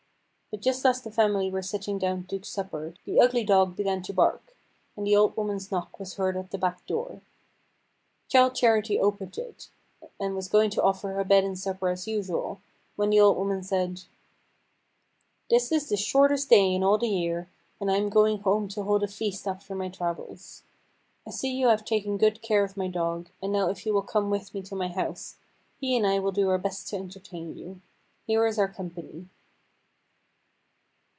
[0.53, 4.11] But just as the family were sitting down to supper the ugly dog began to
[4.13, 4.53] bark,
[4.97, 7.21] and the old woman's knock was heard at the back door.
[8.27, 9.69] Childe Charity opened it,
[10.19, 12.59] and was going to offer her bed and supper as usual,
[12.97, 14.01] when the old woman said:
[15.49, 17.49] "This is the shortest day in all the year,
[17.79, 20.63] and I am going home to hold a feast after my travels.
[21.25, 24.01] I see you have taken good care of my dog, and now if you will
[24.01, 25.37] come with me to my house,
[25.79, 27.79] he and I will do our best to entertain you.
[28.27, 29.29] Here is our company."